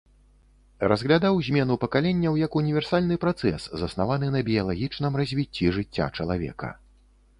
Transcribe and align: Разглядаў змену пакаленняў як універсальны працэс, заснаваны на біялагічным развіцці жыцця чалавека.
Разглядаў 0.91 1.35
змену 1.47 1.75
пакаленняў 1.83 2.39
як 2.45 2.57
універсальны 2.61 3.15
працэс, 3.25 3.61
заснаваны 3.83 4.33
на 4.37 4.41
біялагічным 4.49 5.13
развіцці 5.23 5.71
жыцця 5.77 6.05
чалавека. 6.17 6.69